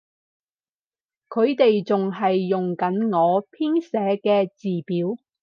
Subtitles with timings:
[1.29, 5.15] 佢哋仲係用緊我編寫嘅字表